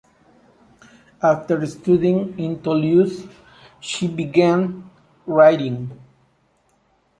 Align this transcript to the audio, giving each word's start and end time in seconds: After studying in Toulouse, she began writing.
After 1.21 1.63
studying 1.67 2.39
in 2.39 2.63
Toulouse, 2.63 3.27
she 3.79 4.07
began 4.07 4.89
writing. 5.27 5.91